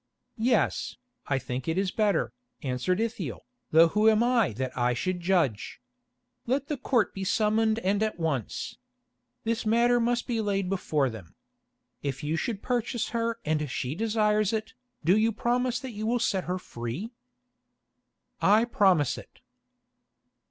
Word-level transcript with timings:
"Yes, 0.39 0.97
I 1.27 1.37
think 1.37 1.67
it 1.67 1.77
is 1.77 1.91
better," 1.91 2.33
answered 2.63 2.99
Ithiel, 2.99 3.45
"though 3.69 3.89
who 3.89 4.09
am 4.09 4.23
I 4.23 4.51
that 4.53 4.75
I 4.75 4.95
should 4.95 5.19
judge? 5.19 5.79
Let 6.47 6.69
the 6.69 6.77
Court 6.77 7.13
be 7.13 7.23
summoned 7.23 7.77
and 7.77 8.01
at 8.01 8.17
once. 8.17 8.79
This 9.43 9.63
matter 9.63 9.99
must 9.99 10.25
be 10.25 10.41
laid 10.41 10.71
before 10.71 11.11
them. 11.11 11.35
If 12.01 12.23
you 12.23 12.35
should 12.35 12.63
purchase 12.63 13.09
her 13.09 13.39
and 13.45 13.69
she 13.69 13.93
desires 13.93 14.53
it, 14.53 14.73
do 15.03 15.15
you 15.15 15.31
promise 15.31 15.79
that 15.79 15.91
you 15.91 16.07
will 16.07 16.17
set 16.17 16.45
her 16.45 16.57
free?" 16.57 17.11
"I 18.41 18.65
promise 18.65 19.19
it." 19.19 19.39